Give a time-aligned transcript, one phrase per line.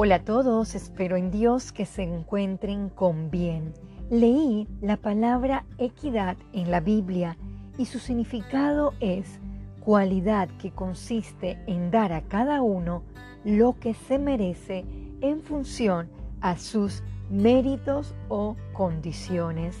[0.00, 3.74] Hola a todos, espero en Dios que se encuentren con bien.
[4.10, 7.36] Leí la palabra equidad en la Biblia
[7.78, 9.40] y su significado es
[9.80, 13.02] cualidad que consiste en dar a cada uno
[13.44, 14.84] lo que se merece
[15.20, 16.08] en función
[16.42, 19.76] a sus méritos o condiciones.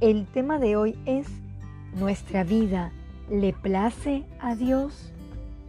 [0.00, 1.28] El tema de hoy es
[1.94, 2.90] ¿Nuestra vida
[3.30, 5.12] le place a Dios?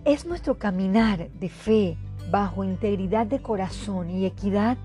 [0.03, 1.95] ¿Es nuestro caminar de fe
[2.33, 4.75] bajo integridad de corazón y equidad?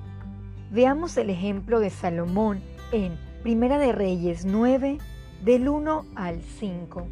[0.71, 2.61] Veamos el ejemplo de Salomón
[2.93, 4.99] en Primera de Reyes 9,
[5.47, 7.07] del 1 al 5.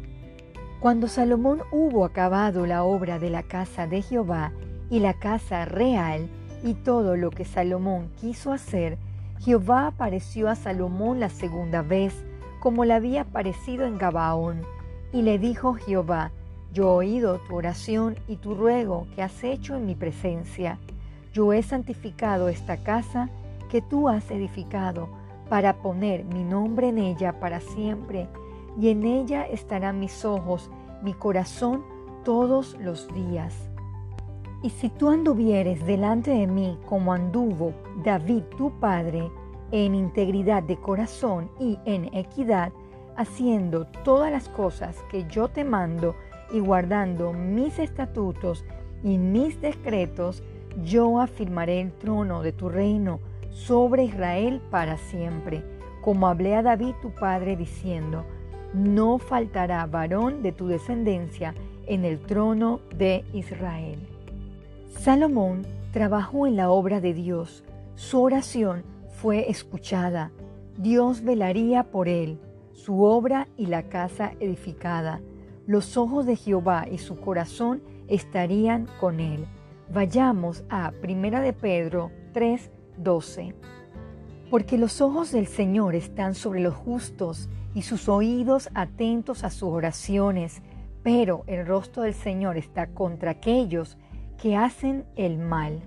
[0.79, 4.51] Cuando Salomón hubo acabado la obra de la casa de Jehová
[4.91, 6.29] y la casa real
[6.63, 8.99] y todo lo que Salomón quiso hacer,
[9.39, 12.13] Jehová apareció a Salomón la segunda vez,
[12.59, 14.61] como le había aparecido en Gabaón,
[15.11, 16.31] y le dijo Jehová,
[16.77, 20.77] yo he oído tu oración y tu ruego que has hecho en mi presencia.
[21.33, 23.31] Yo he santificado esta casa
[23.71, 25.09] que tú has edificado
[25.49, 28.27] para poner mi nombre en ella para siempre,
[28.79, 30.69] y en ella estarán mis ojos,
[31.01, 31.83] mi corazón
[32.23, 33.55] todos los días.
[34.61, 37.73] Y si tú anduvieres delante de mí como anduvo
[38.03, 39.31] David tu padre,
[39.71, 42.71] en integridad de corazón y en equidad,
[43.15, 46.13] haciendo todas las cosas que yo te mando
[46.51, 48.65] y guardando mis estatutos
[49.03, 50.43] y mis decretos,
[50.83, 55.63] yo afirmaré el trono de tu reino sobre Israel para siempre,
[56.01, 58.25] como hablé a David tu padre diciendo,
[58.73, 61.55] no faltará varón de tu descendencia
[61.87, 63.99] en el trono de Israel.
[64.89, 67.63] Salomón trabajó en la obra de Dios,
[67.95, 68.83] su oración
[69.21, 70.31] fue escuchada,
[70.77, 72.39] Dios velaría por él,
[72.73, 75.21] su obra y la casa edificada.
[75.67, 79.45] Los ojos de Jehová y su corazón estarían con él.
[79.93, 83.53] Vayamos a 1 de Pedro 3:12.
[84.49, 89.67] Porque los ojos del Señor están sobre los justos y sus oídos atentos a sus
[89.67, 90.61] oraciones,
[91.03, 93.97] pero el rostro del Señor está contra aquellos
[94.41, 95.81] que hacen el mal.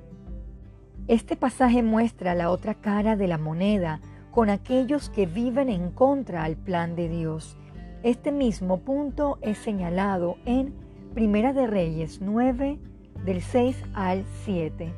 [1.08, 6.44] Este pasaje muestra la otra cara de la moneda con aquellos que viven en contra
[6.44, 7.56] al plan de Dios.
[8.02, 10.72] Este mismo punto es señalado en
[11.12, 12.78] Primera de Reyes 9,
[13.26, 14.90] del 6 al 7.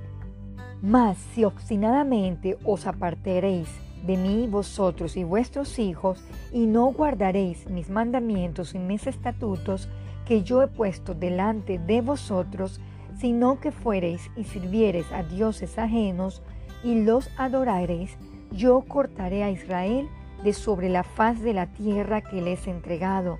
[0.82, 3.68] Mas si obstinadamente os apartaréis
[4.06, 9.88] de mí vosotros y vuestros hijos, y no guardaréis mis mandamientos y mis estatutos
[10.24, 12.80] que yo he puesto delante de vosotros,
[13.18, 16.40] sino que fuereis y sirviereis a dioses ajenos
[16.84, 18.16] y los adoraréis,
[18.52, 20.08] yo cortaré a Israel
[20.44, 23.38] de sobre la faz de la tierra que les he entregado,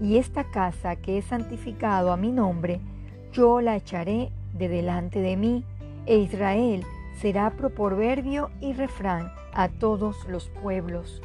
[0.00, 2.80] y esta casa que he santificado a mi nombre,
[3.32, 5.64] yo la echaré de delante de mí,
[6.06, 6.84] e Israel
[7.20, 11.22] será proverbio y refrán a todos los pueblos.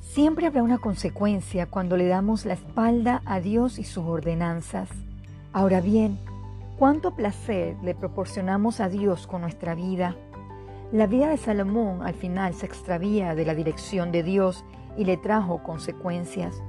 [0.00, 4.88] Siempre habrá una consecuencia cuando le damos la espalda a Dios y sus ordenanzas.
[5.52, 6.18] Ahora bien,
[6.78, 10.16] ¿cuánto placer le proporcionamos a Dios con nuestra vida?
[10.92, 14.64] La vida de Salomón al final se extravía de la dirección de Dios
[14.96, 16.62] y le trajo consecuencias.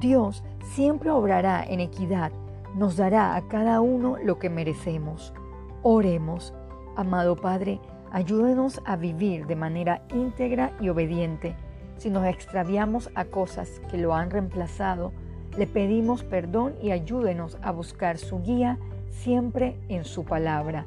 [0.00, 2.32] Dios siempre obrará en equidad,
[2.74, 5.34] nos dará a cada uno lo que merecemos.
[5.82, 6.54] Oremos,
[6.96, 7.80] amado Padre,
[8.12, 11.54] ayúdenos a vivir de manera íntegra y obediente.
[11.98, 15.12] Si nos extraviamos a cosas que lo han reemplazado,
[15.56, 18.78] le pedimos perdón y ayúdenos a buscar su guía
[19.10, 20.86] siempre en su palabra.